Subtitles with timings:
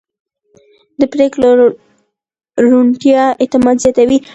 [0.99, 1.49] د پرېکړو
[2.65, 4.17] روڼتیا اعتماد زیاتوي